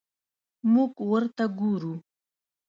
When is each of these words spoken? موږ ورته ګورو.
موږ 0.73 0.91
ورته 1.09 1.43
ګورو. 1.59 1.93